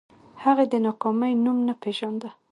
هغې 0.43 0.65
د 0.73 0.75
ناکامۍ 0.85 1.33
نوم 1.43 1.57
نه 1.67 1.73
پېژانده 1.81 2.29